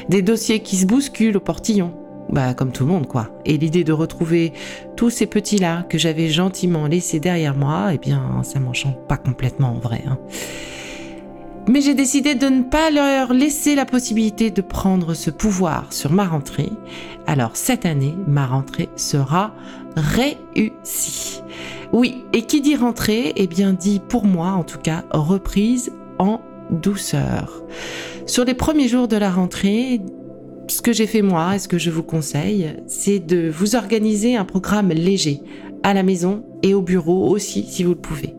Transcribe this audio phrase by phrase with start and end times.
[0.09, 1.93] des dossiers qui se bousculent au portillon
[2.31, 3.29] bah, comme tout le monde, quoi.
[3.45, 4.53] Et l'idée de retrouver
[4.95, 9.69] tous ces petits-là que j'avais gentiment laissés derrière moi, eh bien, ça m'enchante pas complètement
[9.69, 10.03] en vrai.
[10.07, 10.17] Hein.
[11.67, 16.11] Mais j'ai décidé de ne pas leur laisser la possibilité de prendre ce pouvoir sur
[16.11, 16.71] ma rentrée.
[17.27, 19.53] Alors cette année, ma rentrée sera
[19.95, 21.43] réussie.
[21.91, 26.41] Oui, et qui dit rentrée, eh bien dit pour moi en tout cas reprise en
[26.71, 27.61] douceur.
[28.25, 30.01] Sur les premiers jours de la rentrée,
[30.69, 34.35] ce que j'ai fait moi et ce que je vous conseille, c'est de vous organiser
[34.35, 35.41] un programme léger
[35.83, 38.35] à la maison et au bureau aussi si vous le pouvez.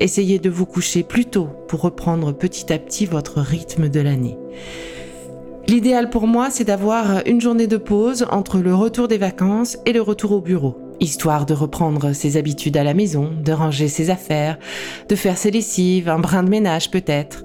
[0.00, 4.36] Essayez de vous coucher plus tôt pour reprendre petit à petit votre rythme de l'année.
[5.68, 9.92] L'idéal pour moi, c'est d'avoir une journée de pause entre le retour des vacances et
[9.92, 14.10] le retour au bureau, histoire de reprendre ses habitudes à la maison, de ranger ses
[14.10, 14.58] affaires,
[15.08, 17.44] de faire ses lessives, un brin de ménage peut-être.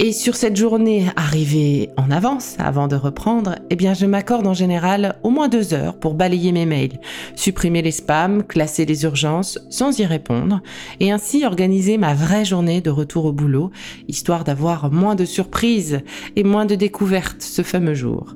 [0.00, 4.52] Et sur cette journée arrivée en avance, avant de reprendre, eh bien, je m'accorde en
[4.52, 6.98] général au moins deux heures pour balayer mes mails,
[7.36, 10.62] supprimer les spams, classer les urgences sans y répondre,
[10.98, 13.70] et ainsi organiser ma vraie journée de retour au boulot,
[14.08, 16.00] histoire d'avoir moins de surprises
[16.34, 18.34] et moins de découvertes ce fameux jour.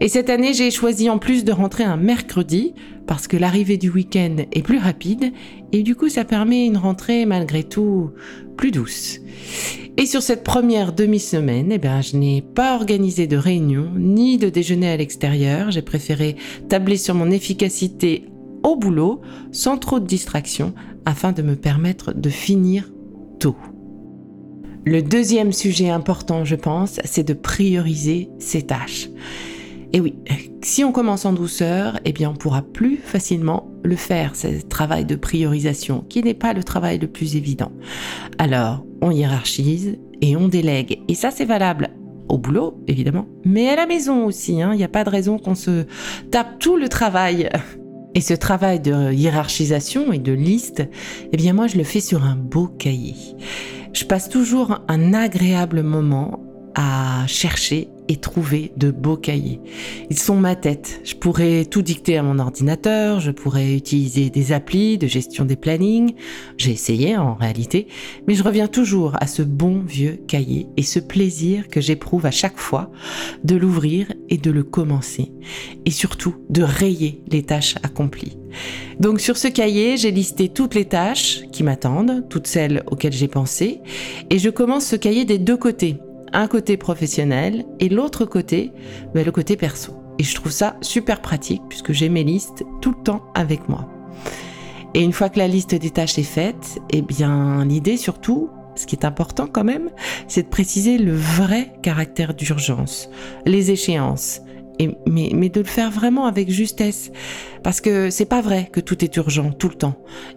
[0.00, 2.74] Et cette année, j'ai choisi en plus de rentrer un mercredi,
[3.06, 5.32] parce que l'arrivée du week-end est plus rapide,
[5.72, 8.10] et du coup, ça permet une rentrée malgré tout
[8.58, 9.18] plus douce.
[9.98, 14.90] Et sur cette première demi-semaine, eh je n'ai pas organisé de réunion ni de déjeuner
[14.90, 15.70] à l'extérieur.
[15.70, 16.36] J'ai préféré
[16.68, 18.24] tabler sur mon efficacité
[18.62, 20.72] au boulot sans trop de distractions
[21.04, 22.90] afin de me permettre de finir
[23.38, 23.56] tôt.
[24.84, 29.08] Le deuxième sujet important, je pense, c'est de prioriser ses tâches.
[29.92, 30.14] Et oui,
[30.62, 35.04] si on commence en douceur, eh bien on pourra plus facilement le faire, ce travail
[35.04, 37.72] de priorisation, qui n'est pas le travail le plus évident.
[38.38, 41.00] Alors, on hiérarchise et on délègue.
[41.08, 41.90] Et ça, c'est valable
[42.28, 44.62] au boulot, évidemment, mais à la maison aussi.
[44.62, 44.70] Hein.
[44.72, 45.84] Il n'y a pas de raison qu'on se
[46.30, 47.50] tape tout le travail.
[48.14, 50.82] Et ce travail de hiérarchisation et de liste,
[51.32, 53.14] eh bien moi je le fais sur un beau cahier.
[53.94, 56.42] Je passe toujours un agréable moment
[56.74, 59.58] à chercher et trouver de beaux cahiers.
[60.10, 61.00] Ils sont ma tête.
[61.02, 65.56] Je pourrais tout dicter à mon ordinateur, je pourrais utiliser des applis de gestion des
[65.56, 66.12] plannings.
[66.58, 67.86] J'ai essayé en réalité,
[68.28, 72.30] mais je reviens toujours à ce bon vieux cahier et ce plaisir que j'éprouve à
[72.30, 72.90] chaque fois
[73.44, 75.32] de l'ouvrir et de le commencer.
[75.86, 78.36] Et surtout de rayer les tâches accomplies.
[79.00, 83.28] Donc sur ce cahier, j'ai listé toutes les tâches qui m'attendent, toutes celles auxquelles j'ai
[83.28, 83.80] pensé,
[84.28, 85.96] et je commence ce cahier des deux côtés
[86.32, 88.72] un côté professionnel et l'autre côté,
[89.14, 89.94] ben, le côté perso.
[90.18, 93.88] Et je trouve ça super pratique puisque j'ai mes listes tout le temps avec moi.
[94.94, 98.86] Et une fois que la liste des tâches est faite, eh bien l'idée surtout, ce
[98.86, 99.90] qui est important quand même,
[100.28, 103.08] c'est de préciser le vrai caractère d'urgence,
[103.46, 104.42] les échéances,
[105.06, 107.10] mais, de le faire vraiment avec justesse.
[107.62, 109.94] Parce que c'est pas vrai que tout est urgent tout le temps.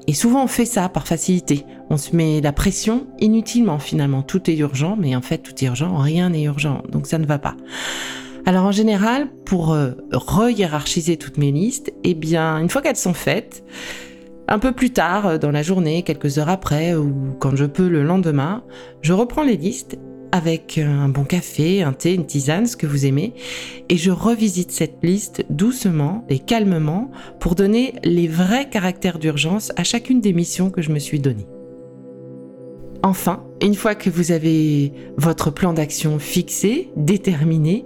[0.07, 1.65] Et souvent on fait ça par facilité.
[1.89, 4.21] On se met la pression inutilement finalement.
[4.21, 6.83] Tout est urgent, mais en fait tout est urgent, rien n'est urgent.
[6.89, 7.55] Donc ça ne va pas.
[8.45, 13.15] Alors en général, pour euh, re-hiérarchiser toutes mes listes, eh bien, une fois qu'elles sont
[13.15, 13.63] faites,
[14.47, 17.87] un peu plus tard euh, dans la journée, quelques heures après, ou quand je peux
[17.87, 18.63] le lendemain,
[19.01, 19.97] je reprends les listes
[20.35, 23.33] avec un bon café, un thé, une tisane, ce que vous aimez,
[23.87, 27.09] et je revisite cette liste doucement et calmement
[27.39, 31.47] pour donner les vrais caractères d'urgence à chacune des missions que je me suis données.
[33.01, 37.85] Enfin, une fois que vous avez votre plan d'action fixé, déterminé,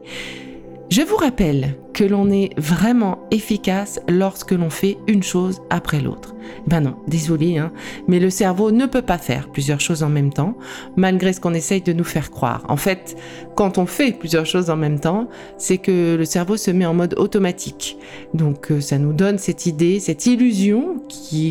[0.89, 6.33] je vous rappelle que l'on est vraiment efficace lorsque l'on fait une chose après l'autre.
[6.65, 7.71] Ben non, désolé, hein,
[8.07, 10.57] mais le cerveau ne peut pas faire plusieurs choses en même temps,
[10.95, 12.63] malgré ce qu'on essaye de nous faire croire.
[12.69, 13.15] En fait,
[13.55, 15.27] quand on fait plusieurs choses en même temps,
[15.57, 17.97] c'est que le cerveau se met en mode automatique.
[18.33, 21.03] Donc euh, ça nous donne cette idée, cette illusion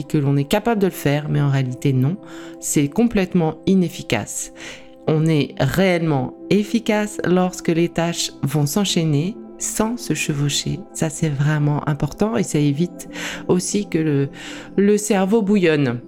[0.09, 2.17] que l'on est capable de le faire, mais en réalité non,
[2.59, 4.53] c'est complètement inefficace
[5.09, 10.79] on est réellement efficace lorsque les tâches vont s'enchaîner sans se chevaucher.
[10.93, 13.09] Ça, c'est vraiment important et ça évite
[13.49, 14.29] aussi que
[14.77, 16.01] le, cerveau bouillonne.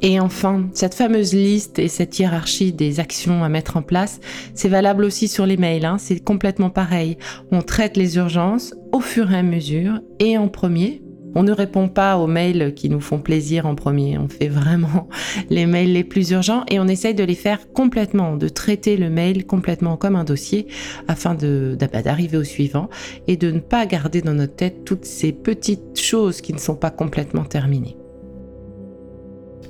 [0.00, 4.20] Et enfin, cette fameuse liste et cette hiérarchie des actions à mettre en place,
[4.54, 5.84] c'est valable aussi sur les mails.
[5.84, 5.98] Hein.
[5.98, 7.18] C'est complètement pareil.
[7.50, 11.02] On traite les urgences au fur et à mesure et en premier
[11.34, 14.18] on ne répond pas aux mails qui nous font plaisir en premier.
[14.18, 15.08] On fait vraiment
[15.50, 19.10] les mails les plus urgents et on essaye de les faire complètement, de traiter le
[19.10, 20.66] mail complètement comme un dossier
[21.06, 22.88] afin bah, d'arriver au suivant
[23.26, 26.76] et de ne pas garder dans notre tête toutes ces petites choses qui ne sont
[26.76, 27.96] pas complètement terminées.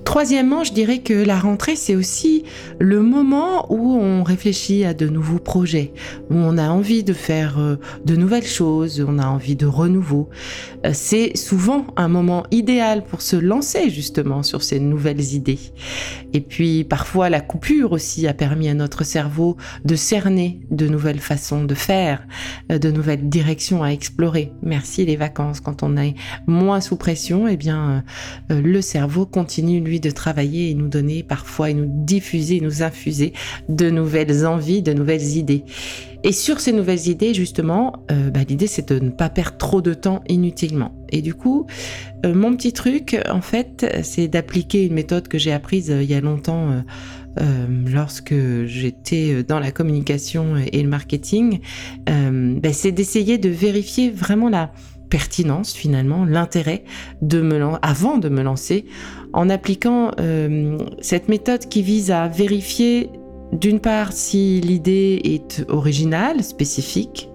[0.08, 2.44] Troisièmement, je dirais que la rentrée, c'est aussi
[2.78, 5.92] le moment où on réfléchit à de nouveaux projets,
[6.30, 7.76] où on a envie de faire euh,
[8.06, 10.30] de nouvelles choses, on a envie de renouveau.
[10.86, 15.58] Euh, c'est souvent un moment idéal pour se lancer justement sur ces nouvelles idées.
[16.32, 21.20] Et puis parfois la coupure aussi a permis à notre cerveau de cerner de nouvelles
[21.20, 22.26] façons de faire,
[22.72, 24.52] euh, de nouvelles directions à explorer.
[24.62, 25.60] Merci les vacances.
[25.60, 26.14] Quand on est
[26.46, 28.02] moins sous pression, eh bien
[28.48, 33.32] le cerveau continue lui de travailler et nous donner parfois et nous diffuser, nous infuser
[33.68, 35.64] de nouvelles envies, de nouvelles idées.
[36.24, 39.80] Et sur ces nouvelles idées, justement, euh, bah, l'idée c'est de ne pas perdre trop
[39.80, 40.92] de temps inutilement.
[41.10, 41.66] Et du coup,
[42.26, 46.10] euh, mon petit truc, en fait, c'est d'appliquer une méthode que j'ai apprise euh, il
[46.10, 46.82] y a longtemps.
[47.86, 48.34] lorsque
[48.66, 51.60] j'étais dans la communication et le marketing,
[52.06, 54.72] bah, c'est d'essayer de vérifier vraiment la,
[55.08, 56.84] pertinence finalement, l'intérêt
[57.22, 58.86] de me avant de me lancer,
[59.32, 63.10] en appliquant euh, cette méthode qui vise à vérifier
[63.52, 67.27] d'une part si l'idée est originale, spécifique,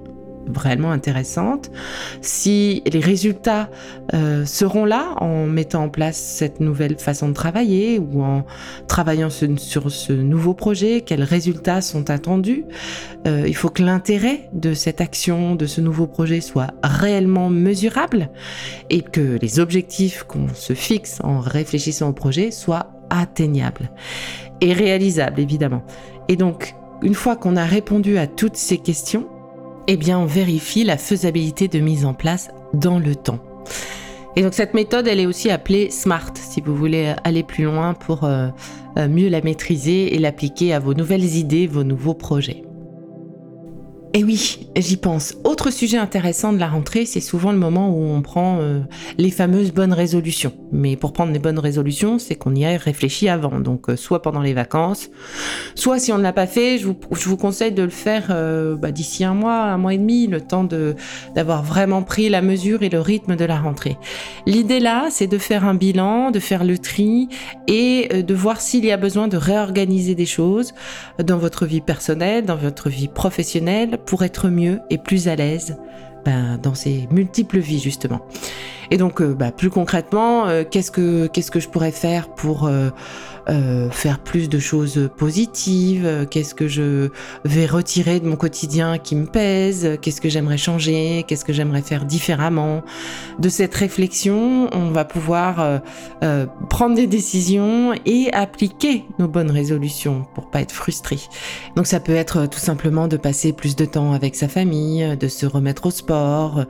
[0.47, 1.71] vraiment intéressante.
[2.21, 3.69] Si les résultats
[4.13, 8.45] euh, seront là en mettant en place cette nouvelle façon de travailler ou en
[8.88, 12.65] travaillant sur ce nouveau projet, quels résultats sont attendus.
[13.27, 18.29] Euh, il faut que l'intérêt de cette action, de ce nouveau projet soit réellement mesurable
[18.89, 23.91] et que les objectifs qu'on se fixe en réfléchissant au projet soient atteignables
[24.62, 25.83] et réalisables évidemment.
[26.27, 29.27] Et donc, une fois qu'on a répondu à toutes ces questions,
[29.87, 33.39] eh bien, on vérifie la faisabilité de mise en place dans le temps.
[34.35, 37.93] Et donc cette méthode, elle est aussi appelée SMART, si vous voulez aller plus loin
[37.93, 38.47] pour euh,
[38.97, 42.63] euh, mieux la maîtriser et l'appliquer à vos nouvelles idées, vos nouveaux projets.
[44.15, 45.34] Et oui, j'y pense.
[45.43, 48.82] Autre sujet intéressant de la rentrée, c'est souvent le moment où on prend euh,
[49.17, 50.53] les fameuses bonnes résolutions.
[50.72, 53.60] Mais pour prendre les bonnes résolutions, c'est qu'on y a réfléchi avant.
[53.60, 55.10] Donc euh, soit pendant les vacances,
[55.74, 58.91] soit si on ne l'a pas fait, je vous, conseille de le faire euh, bah,
[58.91, 60.67] d'ici un mois, un mois et demi, le temps
[61.34, 63.98] d'avoir vraiment pris la mesure et le rythme de la rentrée.
[64.46, 67.29] L'idée là, c'est de faire un bilan, de faire le tri
[67.67, 70.75] et de voir s'il y a besoin de réorganiser des choses
[71.17, 75.77] dans votre vie personnelle, dans votre vie professionnelle pour être mieux et plus à l'aise
[76.25, 78.22] ben, dans ces multiples vies justement.
[78.91, 82.67] Et donc, euh, bah, plus concrètement, euh, qu'est-ce que qu'est-ce que je pourrais faire pour
[82.67, 82.89] euh,
[83.91, 86.27] faire plus de choses positives?
[86.29, 87.09] Qu'est-ce que je
[87.43, 89.97] vais retirer de mon quotidien qui me pèse?
[90.01, 91.25] Qu'est-ce que j'aimerais changer?
[91.27, 92.83] Qu'est-ce que j'aimerais faire différemment?
[93.39, 95.81] De cette réflexion, on va pouvoir
[96.69, 101.17] prendre des décisions et appliquer nos bonnes résolutions pour pas être frustré.
[101.75, 105.27] Donc, ça peut être tout simplement de passer plus de temps avec sa famille, de
[105.27, 106.63] se remettre au sport,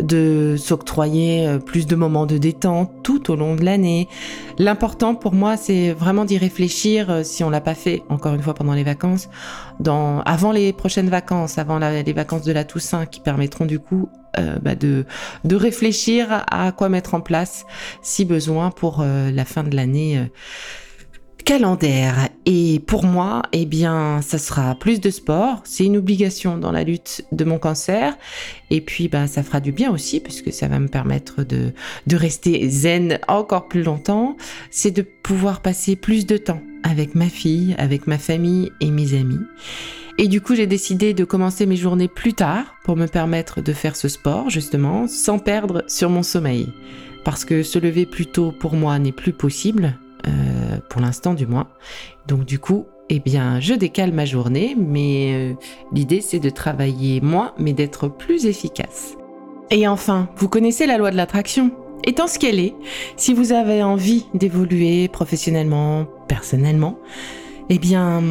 [0.00, 4.08] de s'octroyer plus de moments de détente tout au long de l'année.
[4.58, 8.42] L'important pour moi, c'est vraiment d'y réfléchir euh, si on l'a pas fait, encore une
[8.42, 9.28] fois pendant les vacances,
[9.86, 14.58] avant les prochaines vacances, avant les vacances de la Toussaint, qui permettront du coup euh,
[14.60, 15.06] bah de,
[15.44, 17.66] de réfléchir à quoi mettre en place
[18.00, 20.30] si besoin pour euh, la fin de l'année
[21.44, 22.28] calendaire.
[22.46, 25.62] Et pour moi, eh bien, ça sera plus de sport.
[25.64, 28.16] C'est une obligation dans la lutte de mon cancer.
[28.70, 31.72] Et puis, bah, ça fera du bien aussi, puisque ça va me permettre de,
[32.06, 34.36] de rester zen encore plus longtemps.
[34.70, 39.14] C'est de pouvoir passer plus de temps avec ma fille, avec ma famille et mes
[39.14, 39.40] amis.
[40.18, 43.72] Et du coup, j'ai décidé de commencer mes journées plus tard pour me permettre de
[43.72, 46.68] faire ce sport, justement, sans perdre sur mon sommeil.
[47.24, 51.46] Parce que se lever plus tôt pour moi n'est plus possible, euh, pour l'instant du
[51.46, 51.68] moins.
[52.26, 55.54] Donc du coup, eh bien, je décale ma journée, mais euh,
[55.92, 59.16] l'idée c'est de travailler moins, mais d'être plus efficace.
[59.70, 61.70] Et enfin, vous connaissez la loi de l'attraction
[62.04, 62.74] Étant ce qu'elle est,
[63.16, 66.98] si vous avez envie d'évoluer professionnellement, personnellement,
[67.68, 68.22] eh bien,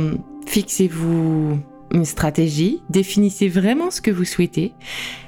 [0.48, 1.60] fixez-vous
[1.92, 4.74] une stratégie, définissez vraiment ce que vous souhaitez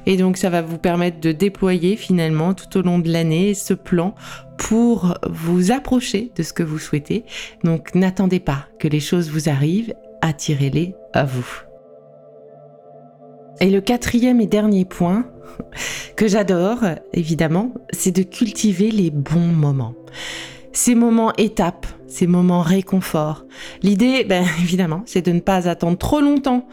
[0.05, 3.73] et donc ça va vous permettre de déployer finalement tout au long de l'année ce
[3.73, 4.15] plan
[4.57, 7.25] pour vous approcher de ce que vous souhaitez.
[7.63, 11.47] Donc n'attendez pas que les choses vous arrivent, attirez-les à vous.
[13.59, 15.25] Et le quatrième et dernier point
[16.15, 16.79] que j'adore,
[17.13, 19.95] évidemment, c'est de cultiver les bons moments.
[20.73, 23.45] Ces moments étapes ces moments réconfort.
[23.81, 26.67] L'idée, ben, évidemment, c'est de ne pas attendre trop longtemps.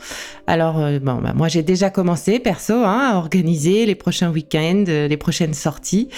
[0.47, 4.85] Alors, euh, bon, ben, moi, j'ai déjà commencé, perso, hein, à organiser les prochains week-ends,
[4.89, 6.09] euh, les prochaines sorties.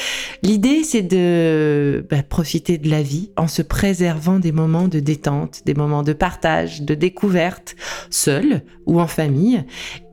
[0.42, 5.62] L'idée, c'est de ben, profiter de la vie en se préservant des moments de détente,
[5.66, 7.76] des moments de partage, de découverte,
[8.08, 9.64] seul ou en famille.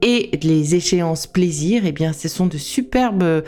[0.02, 3.44] Et les échéances plaisir, eh bien, ce sont de superbes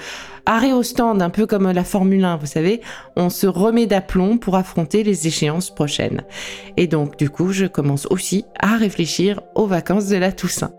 [0.49, 2.81] arrêts au stand, un peu comme la Formule 1, vous savez.
[3.15, 6.23] On se remet d'aplomb pour affronter les échéances prochaine.
[6.75, 10.71] Et donc, du coup, je commence aussi à réfléchir aux vacances de la Toussaint.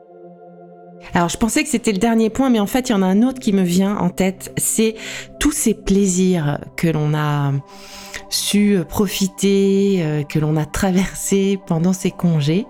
[1.15, 3.07] Alors je pensais que c'était le dernier point, mais en fait il y en a
[3.07, 4.97] un autre qui me vient en tête, c'est
[5.39, 7.53] tous ces plaisirs que l'on a
[8.29, 12.67] su profiter, euh, que l'on a traversé pendant ces congés.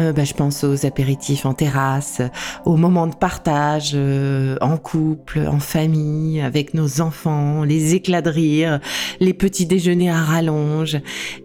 [0.00, 2.22] Euh, bah, je pense aux apéritifs en terrasse,
[2.64, 8.30] aux moments de partage euh, en couple, en famille, avec nos enfants, les éclats de
[8.30, 8.80] rire,
[9.20, 10.98] les petits déjeuners à rallonge.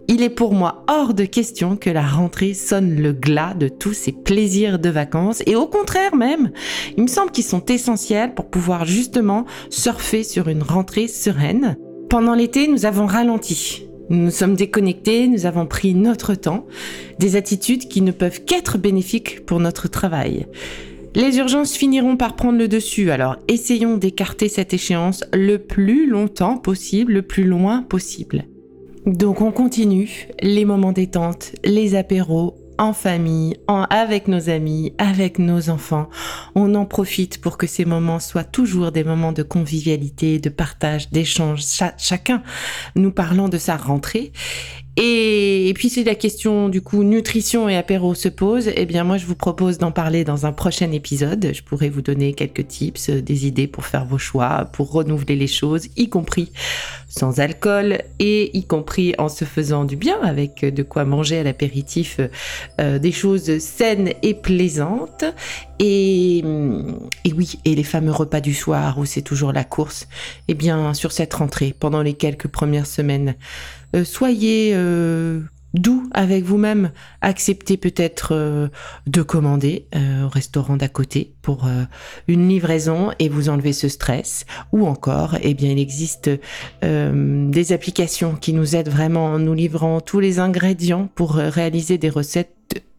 [0.08, 3.94] Il est pour moi hors de question que la rentrée sonne le glas de tous
[3.94, 6.50] ces plaisirs de vacances et au contraire même
[6.96, 11.76] il me semble qu'ils sont essentiels pour pouvoir justement surfer sur une rentrée sereine.
[12.14, 13.88] Pendant l'été, nous avons ralenti.
[14.08, 16.64] Nous nous sommes déconnectés, nous avons pris notre temps,
[17.18, 20.46] des attitudes qui ne peuvent qu'être bénéfiques pour notre travail.
[21.16, 26.56] Les urgences finiront par prendre le dessus, alors essayons d'écarter cette échéance le plus longtemps
[26.56, 28.44] possible, le plus loin possible.
[29.06, 35.38] Donc on continue les moments détente, les apéros, en famille, en, avec nos amis, avec
[35.38, 36.08] nos enfants.
[36.54, 41.10] On en profite pour que ces moments soient toujours des moments de convivialité, de partage,
[41.10, 41.64] d'échange,
[41.98, 42.42] chacun
[42.96, 44.32] nous parlant de sa rentrée.
[44.96, 49.16] Et, puis si la question du coup nutrition et apéro se pose, eh bien moi
[49.16, 51.50] je vous propose d'en parler dans un prochain épisode.
[51.52, 55.34] Je pourrais vous donner quelques tips, euh, des idées pour faire vos choix, pour renouveler
[55.34, 56.52] les choses, y compris
[57.08, 61.42] sans alcool et y compris en se faisant du bien avec de quoi manger à
[61.42, 62.20] l'apéritif,
[62.80, 65.24] euh, des choses saines et plaisantes.
[65.78, 70.06] Et, oui, et les fameux repas du soir où c'est toujours la course.
[70.48, 73.34] Eh bien, sur cette rentrée, pendant les quelques premières semaines,
[73.96, 75.40] euh, soyez euh,
[75.74, 78.68] doux avec vous-même, acceptez peut-être euh,
[79.08, 79.88] de commander
[80.24, 81.68] au restaurant d'à côté pour
[82.28, 84.46] une livraison et vous enlever ce stress.
[84.72, 86.30] Ou encore, eh bien, il existe
[86.82, 92.10] des applications qui nous aident vraiment en nous livrant tous les ingrédients pour réaliser des
[92.10, 92.53] recettes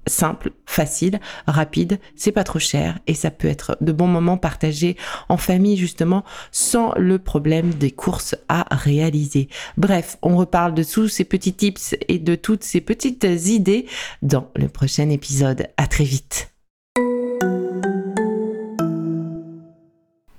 [0.08, 4.98] simple, facile, rapide, c'est pas trop cher et ça peut être de bons moments partagés
[5.30, 9.50] en famille justement sans le problème des courses à réaliser.
[9.78, 13.86] Bref, on reparle de tous ces petits tips et de toutes ces petites idées
[14.22, 15.68] dans le prochain épisode.
[15.78, 16.55] À très vite.